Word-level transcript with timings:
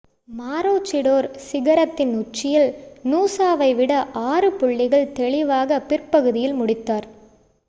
Maroochydore 0.37 1.27
சிகரத்தின் 1.41 2.13
உச்சியில் 2.21 2.67
நூசாவை 3.05 3.69
விட 3.75 3.93
ஆறு 4.25 4.51
புள்ளிகள் 4.55 5.11
தெளிவாக 5.13 5.79
பிற்பகுதியில் 5.83 6.55
முடித்தார் 6.55 7.07